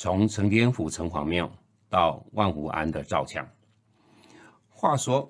[0.00, 1.52] 从承天府城隍庙
[1.88, 3.44] 到万福庵的赵墙。
[4.68, 5.28] 话说，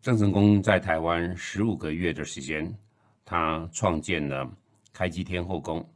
[0.00, 2.76] 郑成功在台湾十五个月的时间，
[3.24, 4.50] 他创建了
[4.92, 5.88] 开基天后宫。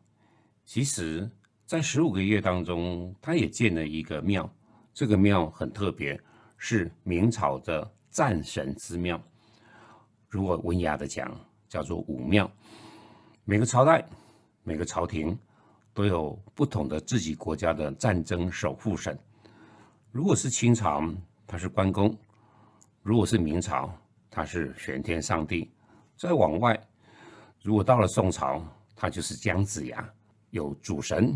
[0.65, 1.29] 其实，
[1.65, 4.49] 在十五个月当中，他也建了一个庙。
[4.95, 6.17] 这个庙很特别，
[6.57, 9.21] 是明朝的战神之庙。
[10.29, 11.37] 如果文雅的讲，
[11.69, 12.49] 叫做武庙。
[13.45, 14.09] 每个朝代。
[14.63, 15.37] 每个朝廷
[15.97, 19.19] 都有不同的自己国家的战争守护神。
[20.13, 21.03] 如果是清朝，
[21.47, 22.11] 他是关公；
[23.01, 23.91] 如果是明朝，
[24.31, 25.71] 他是玄天上帝。
[26.15, 26.79] 再往外，
[27.63, 28.63] 如果到了宋朝，
[28.95, 30.07] 他就是姜子牙。
[30.51, 31.35] 有主神，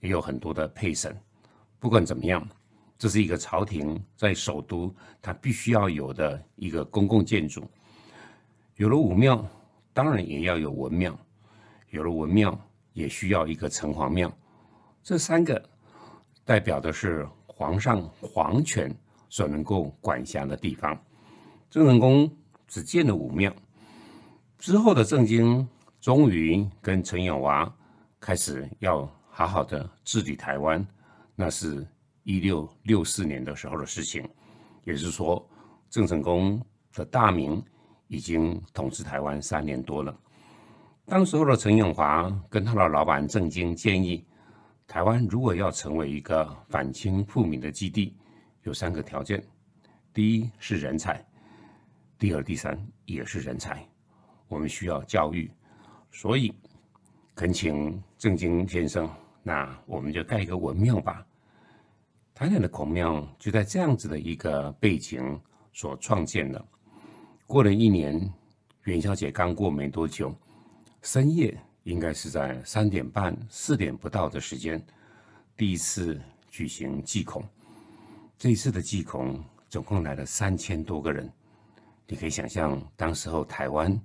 [0.00, 1.14] 也有很多的配神。
[1.78, 2.48] 不管怎么样，
[2.96, 7.62] 这是一个朝廷在首都他必须要有的一个公共建筑。
[8.76, 9.46] 有了武庙，
[9.92, 11.14] 当然也要有文庙。
[11.90, 12.58] 有了文庙，
[13.00, 14.30] 也需要一个城隍庙，
[15.02, 15.60] 这三个
[16.44, 18.94] 代表的是皇上皇权
[19.28, 20.96] 所能够管辖的地方。
[21.70, 22.30] 郑成功
[22.68, 23.52] 只建了五庙，
[24.58, 25.66] 之后的郑经
[26.00, 27.74] 终于跟陈永华
[28.20, 30.86] 开始要好好的治理台湾，
[31.34, 31.86] 那是
[32.24, 34.28] 一六六四年的时候的事情，
[34.84, 35.48] 也就是说，
[35.88, 36.60] 郑成功
[36.92, 37.62] 的大明
[38.08, 40.14] 已经统治台湾三年多了。
[41.10, 44.24] 当时候的陈永华跟他的老板郑经建议，
[44.86, 48.16] 台湾如果要成为一个反清复明的基地，
[48.62, 49.42] 有三个条件：
[50.14, 51.20] 第一是人才，
[52.16, 53.84] 第二、第三也是人才。
[54.46, 55.50] 我们需要教育，
[56.12, 56.54] 所以
[57.34, 59.10] 恳请郑经先生，
[59.42, 61.26] 那我们就盖一个文庙吧。
[62.32, 65.40] 台南的孔庙就在这样子的一个背景
[65.72, 66.64] 所创建的。
[67.48, 68.32] 过了一年，
[68.84, 70.32] 元宵节刚过没多久。
[71.02, 74.84] 深夜应该是在三点半、四点不到的时间，
[75.56, 77.42] 第一次举行祭孔。
[78.36, 81.30] 这一次的祭孔总共来了三千多个人，
[82.06, 83.98] 你可以想象，当时候台湾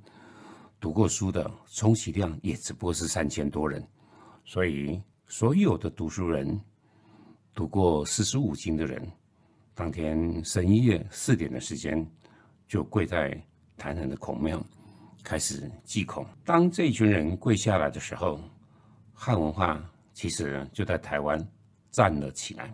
[0.80, 3.86] 读过书的充其量也只不过是三千多人，
[4.46, 6.60] 所以所有的读书人、
[7.54, 9.06] 读过四书五经的人，
[9.74, 12.10] 当天深夜四点的时间
[12.70, 13.38] 就跪在
[13.76, 14.66] 台南的孔庙。
[15.26, 16.24] 开始祭孔。
[16.46, 18.40] 当这群人跪下来的时候，
[19.12, 21.44] 汉文化其实就在台湾
[21.90, 22.72] 站了起来。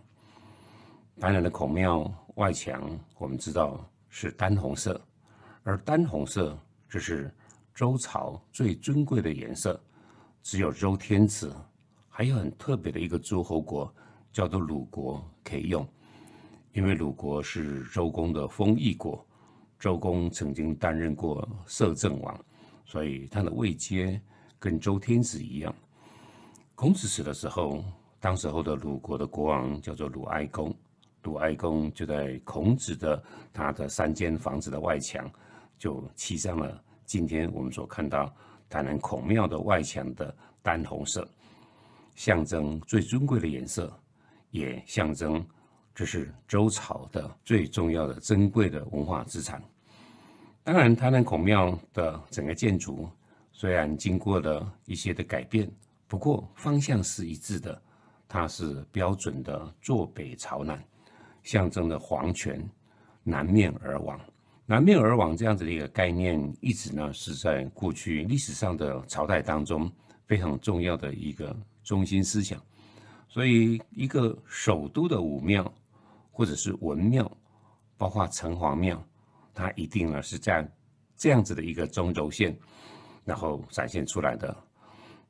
[1.18, 5.00] 台南的孔庙外墙，我们知道是丹红色，
[5.64, 7.34] 而丹红色这是
[7.74, 9.82] 周朝最尊贵的颜色，
[10.44, 11.56] 只有周天子，
[12.10, 13.94] 还有很特别的一个诸侯国
[14.34, 15.88] 叫做鲁国可以用，
[16.74, 19.26] 因为鲁国是周公的封邑国。
[19.82, 22.40] 周公曾经担任过摄政王，
[22.86, 24.22] 所以他的位阶
[24.60, 25.74] 跟周天子一样。
[26.76, 27.84] 孔子死的时候，
[28.20, 30.72] 当时候的鲁国的国王叫做鲁哀公，
[31.24, 35.28] 鲁哀公就在孔子的他的三间房子的外墙，
[35.80, 38.32] 就漆上了今天我们所看到
[38.70, 40.32] 台南孔庙的外墙的
[40.62, 41.28] 丹红色，
[42.14, 43.92] 象征最尊贵的颜色，
[44.52, 45.44] 也象征。
[45.94, 49.62] 这是周朝的最重要的、珍贵的文化资产。
[50.64, 53.10] 当然，台南孔庙的整个建筑
[53.52, 55.70] 虽然经过了一些的改变，
[56.08, 57.82] 不过方向是一致的。
[58.28, 60.82] 它是标准的坐北朝南，
[61.44, 62.64] 象征的皇权
[63.24, 64.20] 南面而往。
[64.66, 69.92] 南面而往这样子的一个概念，一直呢是在过去历史上的朝代当中
[70.26, 71.54] 非常重要的一个
[71.84, 72.62] 中心思想。
[73.28, 75.72] 所以，一个首都的武庙。
[76.34, 77.30] 或者是文庙，
[77.98, 79.04] 包括城隍庙，
[79.54, 80.68] 它一定呢是这样
[81.16, 82.58] 这样子的一个中轴线，
[83.26, 84.56] 然后展现出来的。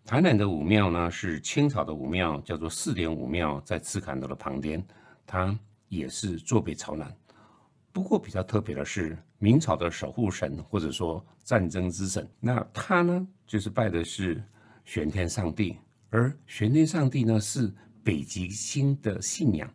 [0.05, 4.83] 台南的武庙呢是清朝的武庙，叫做四点武庙，在赤坎楼的旁边，
[5.27, 5.57] 它
[5.89, 7.15] 也是坐北朝南。
[7.93, 14.41] 不过比较特别的是，明朝的守护神或者说战争之神，那他呢就是拜的是
[14.85, 15.77] 玄天上帝，
[16.09, 17.71] 而玄天上帝呢是
[18.03, 19.69] 北极星的信仰。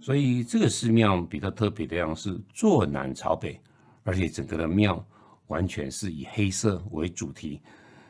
[0.00, 3.58] 所以这个寺庙比较特别的样是坐南朝北，
[4.04, 5.04] 而且整个的庙
[5.48, 7.60] 完全是以黑色为主题，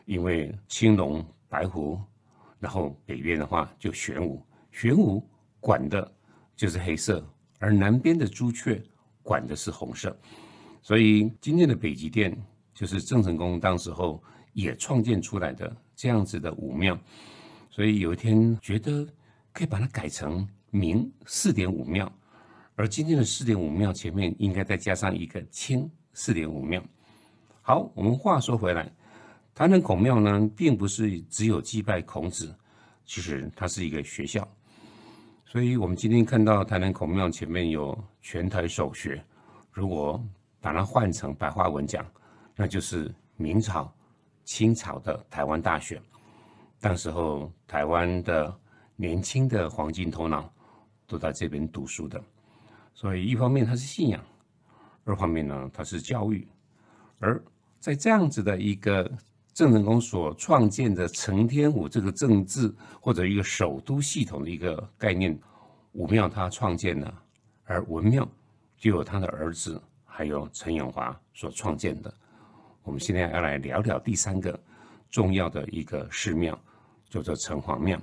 [0.04, 1.98] 因为青龙白虎，
[2.58, 5.26] 然后北边的话就玄武，玄武
[5.60, 6.12] 管的
[6.54, 7.26] 就是黑色，
[7.58, 8.82] 而南边的朱雀
[9.22, 10.16] 管的是红色。
[10.82, 12.36] 所以今天的北极殿
[12.74, 16.98] 就是郑成功当时候也创建出来的这样子的武庙。
[17.70, 19.06] 所以有一天觉得
[19.52, 22.12] 可以把它改成明四点五庙，
[22.76, 26.82] 而今天的四点五庙前面应该再加上一个清四点五庙。
[27.62, 28.92] 好，我们话说回来，
[29.54, 32.52] 台南孔庙呢，并不是只有祭拜孔子，
[33.06, 34.46] 其实它是一个学校。
[35.46, 39.24] 所以，我们今天看到台南孔庙前面有全台首学，
[39.70, 40.20] 如果
[40.60, 42.04] 把它换成白话文讲，
[42.56, 43.94] 那就是明朝、
[44.44, 46.02] 清朝的台湾大学。
[46.80, 48.52] 当时候，台湾的
[48.96, 50.52] 年轻的黄金头脑
[51.06, 52.20] 都在这边读书的。
[52.94, 54.24] 所以，一方面它是信仰，
[55.04, 56.48] 二方面呢，它是教育，
[57.18, 57.38] 而。
[57.80, 59.12] 在这样子的一个
[59.52, 65.38] 郑成功所创建的承天府这个政治或者一个首都系统的一个概念，
[65.92, 67.22] 武庙他创建了，
[67.64, 68.26] 而文庙
[68.78, 72.10] 就有他的儿子还有陈永华所创建的。
[72.84, 74.58] 我们现在要来聊聊第三个
[75.10, 76.58] 重要的一个寺庙，
[77.10, 78.00] 叫做城隍庙。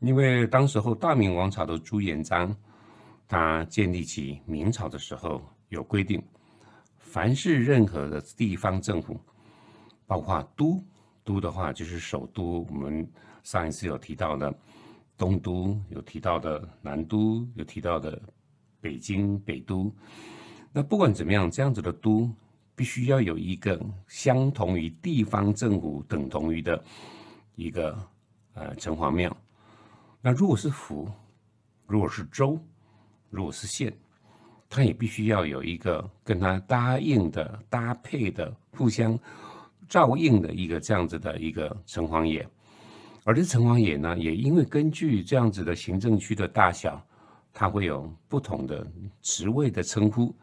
[0.00, 2.54] 因为当时候大明王朝的朱元璋，
[3.32, 5.40] 他建立起明朝的时候
[5.70, 6.22] 有规定。
[6.98, 9.18] 凡是任何的地方政府，
[10.06, 10.84] 包括都
[11.24, 12.66] 都的话，就是首都。
[12.68, 13.10] 我们
[13.42, 14.54] 上一次有提到的
[15.16, 18.20] 东都，有提到的南都，有提到的
[18.82, 19.90] 北京北都。
[20.70, 22.30] 那不管怎么样，这样子的都
[22.74, 26.84] 必须要有一个相同于地方政府等同于的
[27.54, 27.98] 一个
[28.52, 29.34] 呃城隍庙。
[30.20, 31.10] 那如果是府，
[31.86, 32.60] 如果是州，
[33.32, 33.92] 如果是县。
[34.74, 39.18] 它也必须要有一个跟它答应的、搭配的、互相
[39.86, 42.48] 照应的一个这样子的一个城隍爷，
[43.24, 46.98] 而这城隍爷呢，也因为根据这样子的行政区的大小，
[47.52, 48.90] 它会有不同的
[49.20, 50.34] 职位的称呼。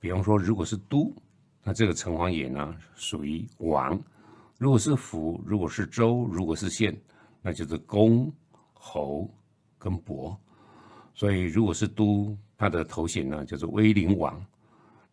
[0.00, 1.14] 比方说，如果是都，
[1.62, 3.94] 那这个城隍爷呢属于王；
[4.56, 6.98] 如果是府，如果是州，如果是县，
[7.42, 8.32] 那就是公、
[8.72, 9.28] 侯
[9.78, 10.34] 跟伯。
[11.18, 14.40] 所以，如果是都，他的头衔呢叫做威灵王，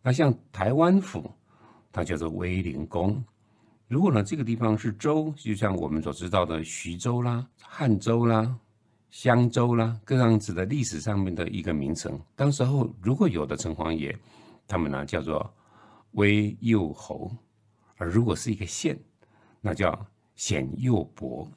[0.00, 1.28] 那像台湾府，
[1.90, 3.20] 它叫做威灵公。
[3.88, 8.56] 如果呢这个地方是州，就像我们所知道的徐州啦、汉州啦、
[9.10, 12.16] 襄州啦，各样子的历史上面的一个名称。
[12.36, 14.16] 当时候如果有的城隍爷，
[14.68, 15.52] 他们呢叫做
[16.12, 17.28] 威右侯；
[17.96, 18.96] 而如果是一个县，
[19.60, 20.06] 那叫
[20.36, 21.50] 显右伯。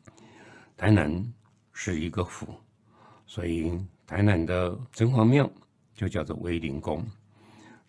[0.75, 1.24] 台南
[1.72, 2.48] 是一个府，
[3.28, 5.47] 所以台南的城隍庙。
[5.94, 7.06] 就叫做威灵宫，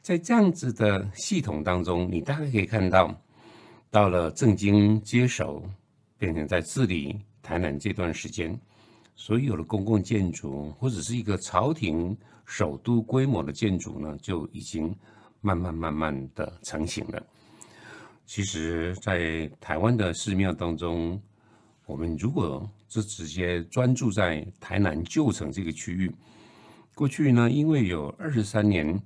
[0.03, 3.15] 在这样子的系统当中，你大概可以看到，
[3.89, 5.63] 到了正经接手，
[6.19, 8.61] 变成在治理台南这段时间，
[9.15, 14.93] 所有的公共建筑或者是一个朝廷首都规模的建筑呢，就已经
[15.41, 17.23] 慢慢慢慢的成型了。
[18.27, 21.23] 其实，在台湾的寺庙当中，
[21.91, 26.15] 我们如果是直接专注在台南旧城这个区域。
[26.95, 28.97] 过去呢，因为有二十三年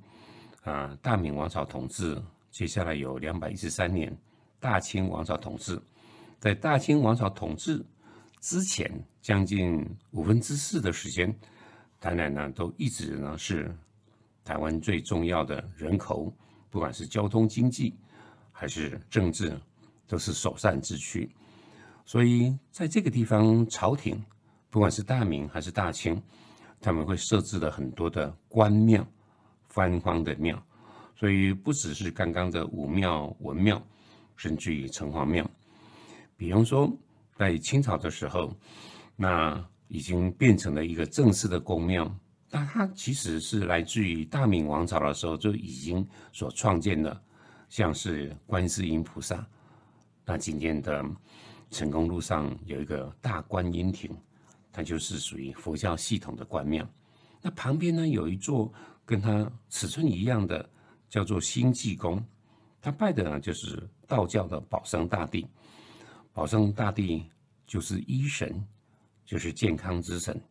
[0.65, 4.15] 啊大明王朝统治，接下来有两百一十三年
[4.61, 5.81] 大清王朝统治。
[6.39, 7.83] 在大清王朝统治
[8.39, 8.93] 之前，
[9.23, 11.35] 将近五分之四的时间，
[11.99, 13.75] 台南呢都一直呢是
[14.45, 16.31] 台湾最重要的人口，
[16.69, 17.95] 不管是交通、经济
[18.53, 19.59] 还是政治，
[20.07, 21.31] 都是首善之区。
[22.05, 24.23] 所以在这个地方，朝廷
[24.71, 26.23] 不管是大明还是大清。
[26.81, 29.07] 他们会设置了很多的官庙、
[29.69, 30.63] 藩方的庙，
[31.17, 33.83] 所以不只是刚刚的武庙、文庙，
[34.37, 35.51] 甚至于城隍庙。
[36.37, 36.93] 比方说，
[37.37, 38.55] 在清朝的时候，
[39.17, 42.15] 那已经变成了一个正式的宫庙。
[42.51, 47.19] 那它其实是来自于大明王朝的时候就已经所创建的，
[47.71, 49.43] 像是观世音菩萨。
[50.27, 51.03] 那今天的
[51.71, 54.17] 成功路上有一个大观音亭。
[54.77, 56.85] 它就是属于佛教系统的观庙，
[57.41, 58.73] 那旁边呢有一座
[59.07, 60.69] 跟它尺寸一样的，
[61.09, 62.21] 叫做新济宫，
[62.83, 65.47] 它拜的呢就是道教的保生大帝，
[66.33, 67.31] 保生大帝
[67.65, 68.67] 就是医神，
[69.25, 70.43] 就是健康之神，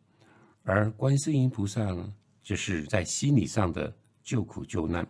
[0.62, 2.10] 而观世音菩萨呢，
[2.42, 5.06] 就是在心理上的救苦救难。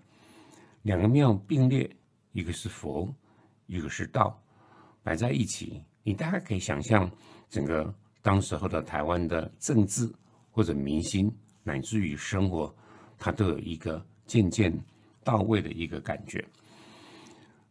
[0.83, 1.89] 两个庙并列，
[2.33, 3.15] 一个是佛，
[3.69, 4.43] 一个是道，
[5.05, 7.11] 摆在一起，你大概可以想象
[7.51, 7.93] 整个。
[8.23, 10.11] 当时候的台湾的政治
[10.51, 11.31] 或者民心，
[11.63, 12.75] 乃至于生活，
[13.19, 14.73] 它都有一个渐渐
[15.23, 16.43] 到位的一个感觉。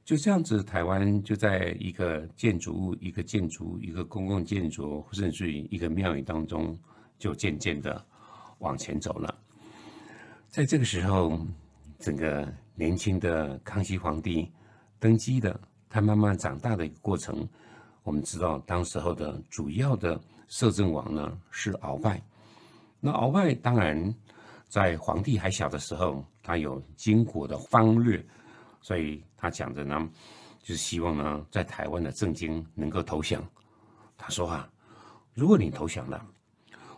[0.06, 6.78] 就这样子，台湾就在一个建筑物、一个建筑、一个公共建筑，甚至于一个庙宇当中，
[7.18, 8.06] 就渐渐的
[8.60, 9.36] 往前走了。
[10.50, 11.44] 在这个时候，
[11.98, 14.52] 整个年轻的康熙皇帝
[15.00, 15.60] 登基的，
[15.90, 17.50] 他慢慢长大的一个过程。
[18.04, 22.22] 我们知道，当时候的主要的摄政王呢是鳌拜。
[23.00, 24.14] 那鳌拜当然
[24.68, 28.24] 在皇帝还小的时候，他有经国的方略，
[28.82, 30.10] 所以他讲着呢，
[30.62, 33.42] 就是希望呢在台湾的政经能够投降。
[34.18, 34.70] 他说啊，
[35.34, 36.26] 如果你投降了，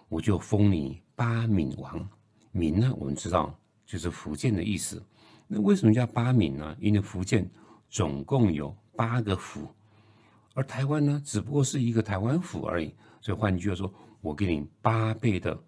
[0.09, 2.09] 我就封你八闽王。
[2.51, 3.53] 闽呢，我们知道
[3.85, 5.03] 就是福建的意思。
[5.47, 6.75] 那为什么叫八闽呢？
[6.79, 7.47] 因为福建
[7.89, 9.67] 总共有八个府。
[10.55, 12.95] 而台湾呢，只不过是一个台湾府而已。
[13.19, 15.61] 所以换句话说，我给你八倍的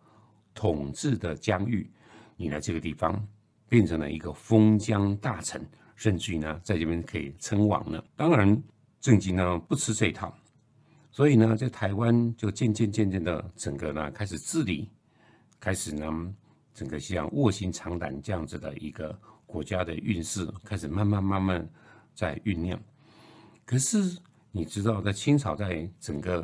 [0.53, 1.91] 统治的疆域，
[2.37, 3.21] 你来这个地方
[3.67, 8.01] 变成了一个封疆大臣，甚至于呢，在这边可以称王了。
[8.15, 8.63] 当然，
[9.01, 10.33] 郑经呢不吃这一套，
[11.11, 14.89] 所以呢，在台湾就渐渐渐渐的整个呢开始治理，
[15.59, 16.33] 开始呢
[16.73, 21.69] 整个像卧薪尝胆这样子的一个国家的运势开始慢慢慢慢
[22.15, 22.79] 在酝酿。
[23.65, 24.17] 可是。
[24.57, 26.43] 你知道，在清朝在整个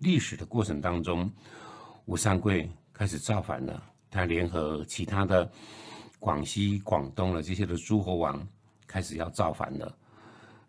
[0.00, 1.30] 历史的过程当中，
[2.06, 3.80] 吴三桂开始造反了。
[4.10, 5.48] 他联合其他的
[6.18, 8.44] 广西、广东的这些的诸侯王，
[8.84, 9.96] 开始要造反了。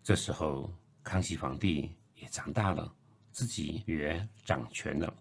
[0.04, 0.72] 这时候，
[1.02, 2.94] 康熙皇帝也长大了，
[3.32, 5.12] 自己也掌权了。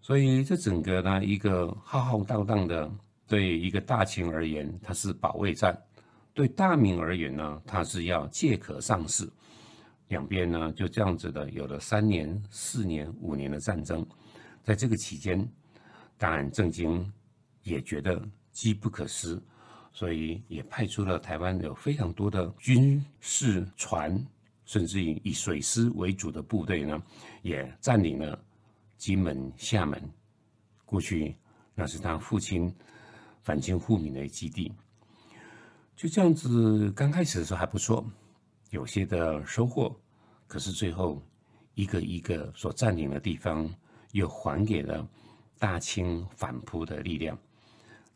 [0.00, 2.90] 所以，这整个呢，一个浩浩荡荡的，
[3.28, 5.74] 对一个大清而言，它是保卫战；
[6.32, 9.28] 对大明而言呢，它是要借壳上市。
[10.08, 14.06] 两边呢就这样子的，有了三年、四年、五年的战争，
[14.62, 15.46] 在这个期间，
[16.16, 17.12] 当然郑经
[17.62, 18.22] 也觉得
[18.52, 19.40] 机不可失，
[19.92, 24.24] 所以也派出了台湾有非常多的军事船，
[24.64, 27.02] 甚至以以水师为主的部队呢，
[27.42, 28.38] 也占领了
[28.96, 30.00] 金门、厦门。
[30.84, 31.34] 过去
[31.74, 32.72] 那是他父亲
[33.42, 34.72] 反清复明的基地，
[35.96, 38.08] 就这样子，刚开始的时候还不错。
[38.76, 39.98] 有些的收获，
[40.46, 41.22] 可是最后
[41.72, 43.66] 一个一个所占领的地方，
[44.12, 45.08] 又还给了
[45.58, 47.38] 大清反扑的力量。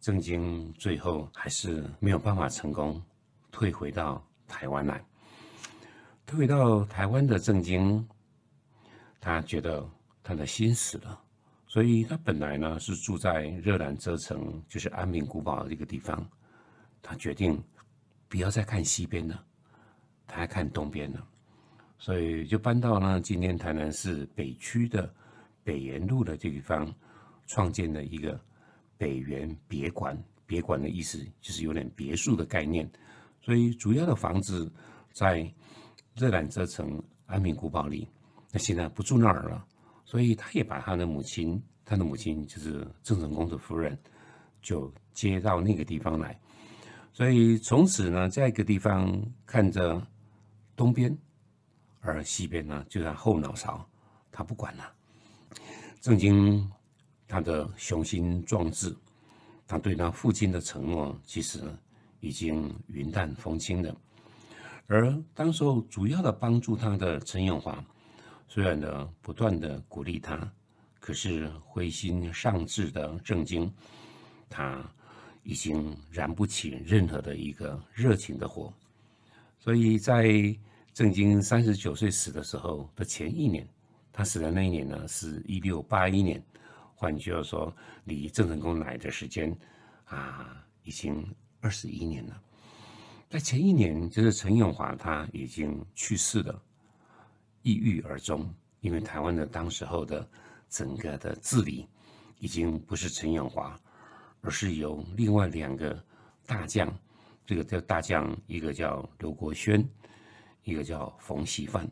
[0.01, 3.03] 郑经最后还是没有办法成功，
[3.51, 5.03] 退回到台湾来。
[6.27, 8.07] 退回到台湾的郑经，
[9.19, 9.89] 他觉得
[10.23, 11.19] 他的心死了，
[11.67, 16.29] 所以他本来呢是住在热兰遮城，就是安平古堡的这个地方。
[17.01, 17.59] 他决定
[18.29, 19.43] 不要再看西边了。
[20.31, 21.19] 他还看东边呢，
[21.99, 25.13] 所以就搬到呢今天台南市北区的
[25.65, 26.95] 北园路的这地方，
[27.49, 28.41] 创建了一个
[28.97, 30.17] 北园别馆。
[30.47, 32.89] 别馆的意思就是有点别墅的概念，
[33.41, 34.73] 所以主要的房子
[35.13, 35.49] 在
[36.15, 38.09] 热兰遮城安平古堡里。
[38.53, 39.65] 那现在不住那儿了，
[40.05, 43.99] 所以他也把他的母亲，他的母亲就是郑成功的夫人，
[44.63, 46.39] 就接到那个地方来。
[47.13, 50.01] 所以从此呢，在一个地方看着。
[50.81, 51.15] 东边，
[52.01, 53.87] 而西边呢，就在后脑勺，
[54.33, 54.95] 他不管了。
[56.01, 56.67] 郑经
[57.29, 58.97] 他的雄心壮志，
[59.67, 61.61] 他对他父亲的承诺，其实
[62.21, 63.95] 已经云淡风轻的。
[64.87, 67.85] 而当时候主要的帮助他的陈永华，
[68.49, 70.51] 虽然呢不断的鼓励他，
[70.99, 73.71] 可是灰心丧志的郑经，
[74.49, 74.83] 他
[75.43, 78.73] 已经燃不起任何的一个热情的火，
[79.59, 80.57] 所以在。
[80.93, 83.67] 郑经三十九岁死的时候的前一年，
[84.13, 86.43] 他死的那一年呢，是一六八一年。
[86.95, 89.57] 换句话说，离郑成功来的时间
[90.05, 91.27] 啊，已经
[91.61, 92.43] 二十一年了。
[93.31, 96.63] 在前一年，就是陈永华他已经去世了，
[97.63, 98.53] 抑郁而终。
[98.81, 100.29] 因为台湾的当时候的
[100.69, 101.87] 整个的治理，
[102.39, 103.79] 已经不是陈永华，
[104.41, 106.03] 而是由另外两个
[106.45, 106.93] 大将，
[107.47, 109.89] 这个叫大将，一个叫刘国轩。
[110.65, 111.91] 一个叫冯锡范，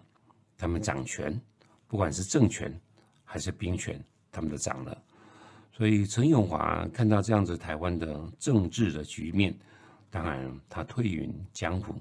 [0.56, 1.40] 他们掌权，
[1.86, 2.72] 不管是政权
[3.24, 5.02] 还是兵权，他们都掌了。
[5.72, 9.56] 所以陈永华看到这样子台湾的政治的局面，
[10.10, 11.94] 当然他退隐江湖。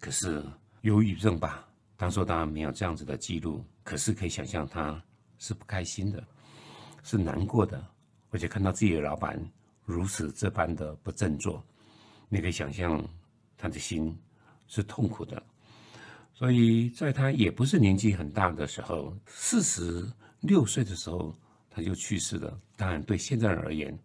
[0.00, 0.44] 可是
[0.82, 5.02] 忧郁症吧，当初当然没有这样子的记录，可是可以想象他
[5.38, 6.22] 是不开心的，
[7.02, 7.82] 是难过的，
[8.30, 9.40] 而且看到自己的老板
[9.84, 11.64] 如此这般的不振作，
[12.28, 13.02] 你可以想象
[13.56, 14.16] 他的心
[14.66, 15.42] 是痛苦的。
[16.38, 20.06] 所以在他也不是年纪很大的时候，四十
[20.40, 21.34] 六岁的时候
[21.70, 22.60] 他就去世了。
[22.76, 23.98] 当然，对现在人而言，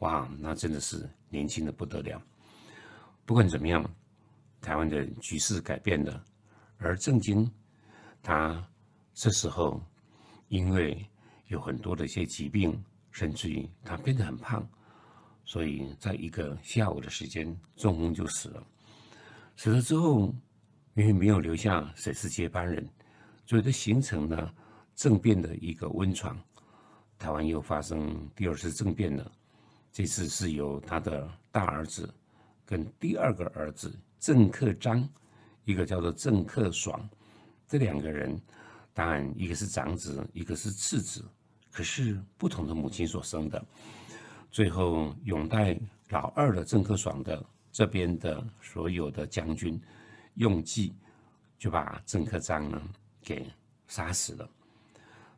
[0.00, 2.22] 哇，那真的是年轻的不得了。
[3.24, 3.82] 不管怎么样，
[4.60, 6.22] 台湾的局势改变了，
[6.76, 7.50] 而郑经
[8.22, 8.62] 他
[9.14, 9.82] 这时候
[10.48, 11.02] 因为
[11.48, 14.68] 有很多的一些疾病，甚至于他变得很胖，
[15.46, 18.62] 所以在一个下午的时间中风就死了。
[19.56, 20.34] 死了之后，
[20.94, 22.86] 因为没有留下谁是接班人，
[23.46, 24.52] 所以就形成了
[24.94, 26.38] 政变的一个温床。
[27.18, 29.32] 台湾又发生第二次政变了，
[29.92, 32.12] 这次是由他的大儿子
[32.66, 35.08] 跟第二个儿子郑克璋，
[35.64, 37.08] 一个叫做郑克爽，
[37.68, 38.40] 这两个人，
[38.92, 41.24] 当然一个是长子，一个是次子，
[41.70, 43.64] 可是不同的母亲所生的。
[44.50, 45.78] 最后，拥戴
[46.10, 49.80] 老二的郑克爽的这边的所有的将军
[50.34, 50.94] 用计，
[51.58, 52.80] 就把郑克章呢
[53.22, 53.46] 给
[53.88, 54.48] 杀死了。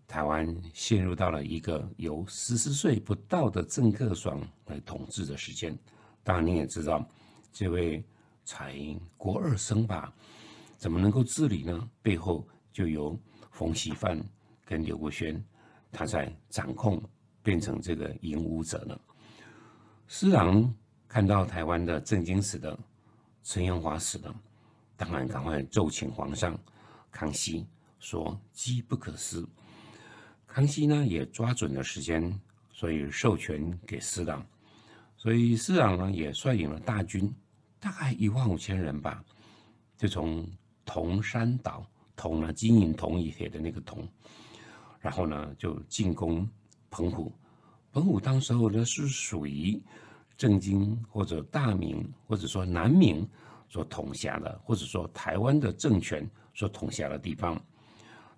[0.07, 5.77] 台湾陷入到了一个由十四岁不到的郑克爽来统治的时间。
[6.23, 7.09] 当然，你也知道，
[7.53, 8.05] 这位
[8.45, 8.77] 才
[9.17, 10.13] 国二生吧，
[10.77, 11.91] 怎么能够治理呢？
[12.03, 13.19] 背后就由
[13.51, 14.23] 冯锡范
[14.65, 15.43] 跟刘国轩
[15.93, 17.03] 他在掌控。
[17.45, 18.99] 变成这个引武者了。
[20.09, 20.75] 施琅
[21.07, 22.75] 看到台湾的震惊死的
[23.43, 24.35] 陈延华死了，
[25.05, 26.59] 当然赶快奏请皇上
[27.11, 27.67] 康熙，
[27.99, 29.45] 说机不可失。
[30.47, 32.41] 康熙呢也抓准了时间，
[32.73, 34.45] 所以授权给施琅。
[35.15, 37.31] 所以施琅呢也率领了大军，
[37.79, 39.23] 大概一万五千人吧，
[39.99, 40.49] 就从
[40.87, 44.09] 铜山岛，铜呢金银铜一铁的那个铜，
[45.01, 46.49] 然后呢就进攻。
[46.89, 47.31] 澎湖，
[47.93, 49.79] 澎湖当时候呢是属于
[50.35, 53.29] 郑经或者大明或者说南明
[53.75, 57.61] 所统辖的，或者说台湾的政权所统辖的地方。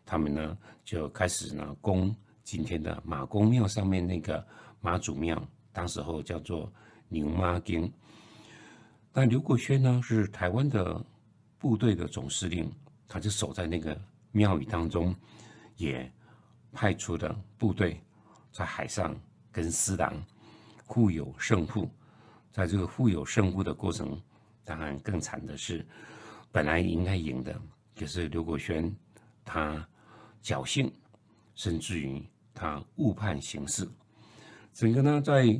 [0.03, 4.43] 他们呢就开始呢攻今天的马公庙上面那个
[4.81, 6.73] 妈祖庙，当时候叫做
[7.11, 7.93] 牛妈经。
[9.13, 11.05] 但刘国轩呢是台湾的
[11.59, 12.73] 部队的总司令，
[13.07, 13.95] 他就守在那个
[14.33, 15.15] 庙宇当中，
[15.77, 16.11] 也
[16.73, 18.01] 派出的部队。
[18.53, 19.15] 在海上
[19.53, 20.15] 跟施琅
[20.87, 21.91] 互有胜负，
[22.51, 24.19] 在这个互有胜负的过程，
[24.67, 25.87] 当然更惨的是，
[26.53, 27.59] 本来应该赢的，
[27.97, 28.95] 可是刘国轩
[29.45, 29.89] 他
[30.43, 30.93] 侥幸，
[31.55, 33.89] 甚至于他误判形势，
[34.75, 35.59] 整个呢在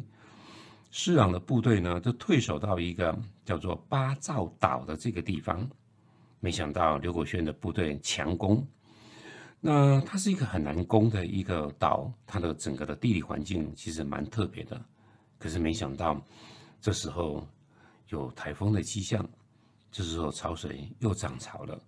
[0.91, 5.69] 施琅的部队呢就退守到一个叫做八兆岛的这个地方，
[6.41, 8.67] 没想到刘国轩的部队强攻。
[9.61, 14.81] 那它是一个很难攻的一个岛，它的整个的地理环境其实蛮特别的。
[15.39, 16.21] 可是没想到，
[16.81, 17.47] 这时候
[18.09, 19.29] 有台风的迹象，
[19.91, 21.81] 这时候潮水又涨潮了，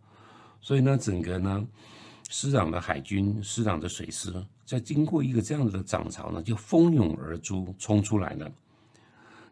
[0.61, 1.66] 所以呢，整个呢，
[2.31, 4.33] 施琅的海军、施琅的水师，
[4.64, 8.50] 在经过一个这样子的涨潮呢，就蜂拥而出，冲出来了。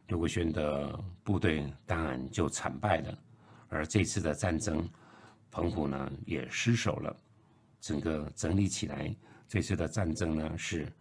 [0.08, 3.18] 刘国轩的部队当然就惨败了，
[3.68, 4.88] 而这次的战争，
[5.50, 7.16] 澎湖呢也失守了。
[7.80, 9.14] 整个整理起来，
[9.48, 10.92] 这次的战争呢是，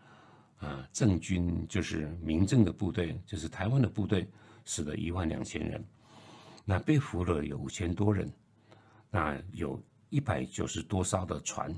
[0.57, 4.27] 啊，政军就是民政的部队，就是台湾的部队，
[4.65, 5.83] 死了一万两千人，
[6.65, 8.31] 那被俘了有五千多人，
[9.09, 11.73] 那有一百九十多艘的船，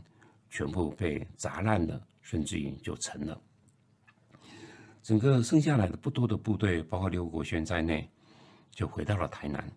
[0.49, 3.41] 全部被砸烂了，甚至于就沉了。
[5.03, 8.09] 整个剩下来的不多的部队，包括刘国轩在内，
[8.71, 9.71] 就回到了台南，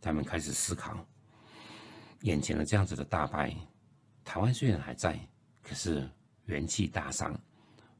[0.00, 1.06] 他们开始思考，
[2.22, 3.54] 眼前的这样子的大败。
[4.24, 5.18] 台湾虽然还在，
[5.62, 6.08] 可是
[6.46, 7.38] 元气大伤，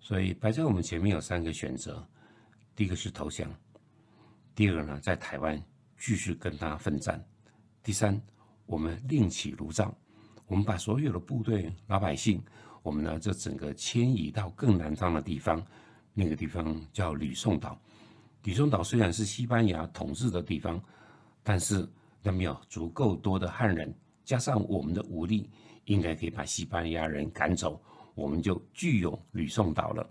[0.01, 2.07] 所以摆在我们前面有三个选择：
[2.75, 3.49] 第一个是投降；
[4.57, 5.62] 第二个呢，在台湾
[5.99, 7.16] 继续跟他奋战；
[7.83, 8.21] 第三，
[8.64, 9.95] 我们另起炉灶，
[10.47, 12.42] 我们把所有的部队、老百姓，
[12.83, 15.62] 我们呢，这整个迁移到更南方的地方，
[16.14, 17.79] 那个地方叫吕宋岛。
[18.45, 20.83] 吕宋岛虽然是西班牙统治的地方，
[21.42, 21.87] 但是
[22.23, 25.49] 那没有足够多的汉人，加上我们的武力。
[25.85, 27.81] 应该可以把西班牙人赶走，
[28.16, 30.05] 我们就具有吕宋岛了。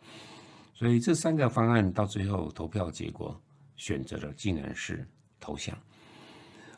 [0.73, 3.38] 所以这三个方案到最后投票结果
[3.75, 5.07] 选择的竟然是
[5.39, 5.77] 投降。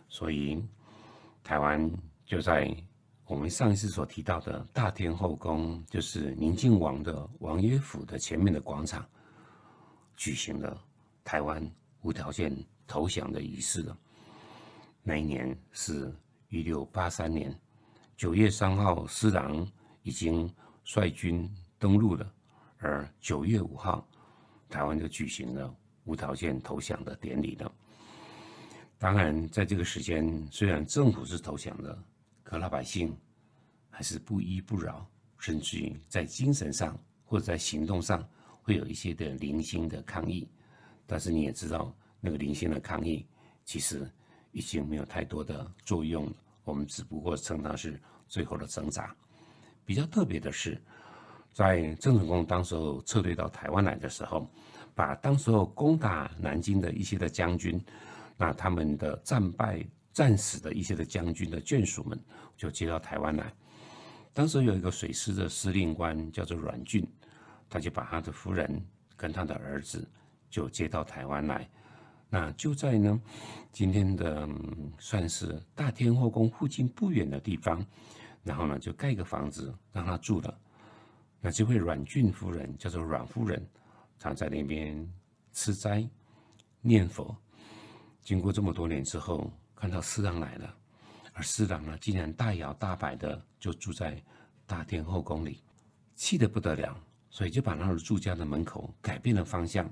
[0.10, 0.64] 所以
[1.44, 1.92] 台湾
[2.26, 2.76] 就在
[3.26, 9.06] 我们上一次所提到的大天后宫，就是宁靖王的王爷府的前面的广场，
[10.16, 10.82] 举行了
[11.24, 11.70] 台湾
[12.02, 12.56] 无条件
[12.86, 13.98] 投降的仪式了。
[15.04, 16.14] 那一年是
[16.50, 17.54] 一六八三年。
[18.16, 19.70] 九月三号，施琅
[20.04, 20.52] 已经
[20.84, 22.34] 率军登陆了，
[22.80, 24.08] 而九月五号，
[24.70, 25.76] 台湾就举行了
[26.08, 27.72] 无条件投降的典礼了。
[28.98, 31.96] 当然，在这个时间，虽然政府是投降的，
[32.44, 33.16] 可老百姓
[33.92, 35.06] 还是不依不饶，
[35.38, 38.28] 甚至于在精神上或者在行动上
[38.64, 40.50] 会有一些的零星的抗议。
[41.06, 43.28] 但是你也知道，那个零星的抗议
[43.64, 44.10] 其实
[44.52, 46.34] 已经没有太多的作用了。
[46.64, 49.16] 我们只不过称它是最后的挣扎。
[49.86, 50.82] 比较特别的是，
[51.54, 54.50] 在郑成功当时候撤退到台湾来的时候，
[54.98, 57.80] 把当时候攻打南京的一些的将军，
[58.36, 62.20] 那他们的战败战死的一些的将军的眷属们，
[62.58, 63.54] 就接到台湾来。
[64.34, 67.08] 当时有一个水师的司令官叫做阮俊，
[67.70, 68.84] 他就把他的夫人
[69.16, 70.10] 跟他的儿子
[70.50, 71.70] 就接到台湾来。
[72.28, 73.22] 那就在呢，
[73.72, 74.50] 今天的
[74.98, 77.86] 算是大天后宫附近不远的地方，
[78.44, 80.60] 然后呢就盖个房子让他住了。
[81.40, 83.64] 那这位阮俊夫人叫做阮夫人，
[84.20, 85.08] 常在那边
[85.54, 86.08] 吃斋
[86.82, 87.36] 念佛。
[88.22, 90.76] 经过这么多年之后，看到师郎来了，
[91.34, 94.22] 而师郎呢竟然大摇大摆的就住在
[94.66, 95.64] 大天后宫里，
[96.16, 97.00] 气得不得了，
[97.30, 99.90] 所以就把他的住家的门口改变了方向。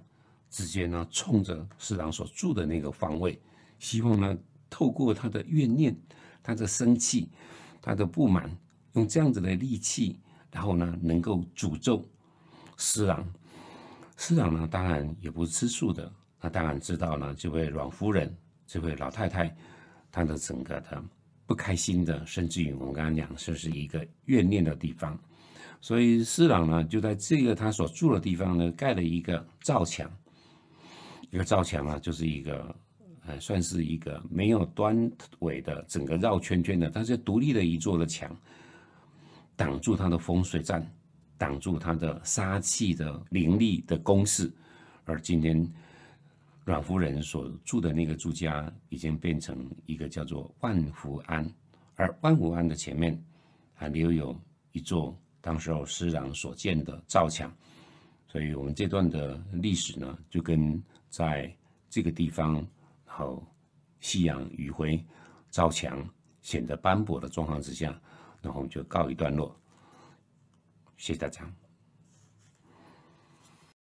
[0.47, 3.41] 直接呢，冲着师郎所住的那个方位，
[3.79, 4.37] 希望呢，
[4.69, 5.93] 透过他的怨念、
[6.41, 7.29] 他的生气、
[7.81, 8.49] 他的不满，
[8.93, 10.19] 用这样子的利器，
[10.51, 12.05] 然后呢，能够诅咒
[12.77, 13.27] 师郎。
[14.17, 19.55] 师长呢，当然也不是吃素的，他当然知道呢，这位阮夫人、这位老太太，
[20.11, 21.03] 她的整个的
[21.45, 25.19] 不开心的，甚至于我们刚刚讲，这是一个怨念的地方，
[25.81, 30.09] 所以师长呢，就在这个他所住的地方呢，盖了一个造墙。
[31.31, 32.73] 一个造墙啊，就是一个，
[33.25, 38.33] 呃，算是一个没有端尾的，整个绕圈圈的，它是独立的一座的墙，
[39.53, 40.89] 挡住它的风水站，
[41.37, 44.51] 挡住它的杀气的凌厉的攻势。
[45.03, 45.71] 而今天
[46.63, 51.47] 阮夫人所住的那个住家，已经变成一个叫做万福庵，
[51.95, 53.21] 而万福庵的前面
[53.73, 54.35] 还留有
[54.71, 57.51] 一座当时候师长所建的造墙。
[58.27, 61.55] 所以我们这段的历史呢，就跟在
[61.89, 62.55] 这个地方，
[63.05, 63.45] 然后
[63.99, 65.05] 夕阳余晖
[65.49, 66.05] 照墙，
[66.41, 67.97] 显得斑驳的状况之下，
[68.41, 69.55] 然后就告一段落。
[70.97, 71.64] 谢谢大家。